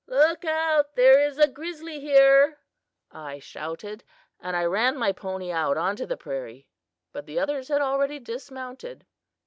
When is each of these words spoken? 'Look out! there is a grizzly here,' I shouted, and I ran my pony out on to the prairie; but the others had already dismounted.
'Look 0.07 0.43
out! 0.45 0.95
there 0.95 1.19
is 1.19 1.37
a 1.37 1.47
grizzly 1.47 1.99
here,' 1.99 2.57
I 3.11 3.37
shouted, 3.37 4.03
and 4.39 4.55
I 4.57 4.65
ran 4.65 4.97
my 4.97 5.11
pony 5.11 5.51
out 5.51 5.77
on 5.77 5.95
to 5.97 6.07
the 6.07 6.17
prairie; 6.17 6.67
but 7.11 7.27
the 7.27 7.37
others 7.37 7.67
had 7.67 7.81
already 7.83 8.17
dismounted. 8.17 9.05